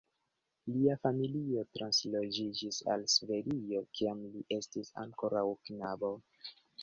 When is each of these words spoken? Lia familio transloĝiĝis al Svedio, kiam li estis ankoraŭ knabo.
Lia 0.75 0.93
familio 1.01 1.65
transloĝiĝis 1.79 2.79
al 2.95 3.05
Svedio, 3.17 3.83
kiam 3.99 4.25
li 4.37 4.43
estis 4.57 4.89
ankoraŭ 5.05 5.47
knabo. 5.69 6.13